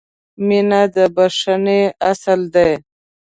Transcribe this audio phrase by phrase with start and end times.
[0.47, 2.71] •مینه د بښنې اصل دی.